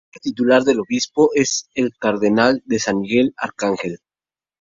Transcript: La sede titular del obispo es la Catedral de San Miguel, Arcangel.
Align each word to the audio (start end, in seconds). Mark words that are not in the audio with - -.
La 0.03 0.13
sede 0.15 0.21
titular 0.31 0.63
del 0.63 0.79
obispo 0.79 1.29
es 1.35 1.69
la 1.75 1.87
Catedral 1.99 2.63
de 2.65 2.79
San 2.79 3.01
Miguel, 3.01 3.35
Arcangel. 3.37 3.99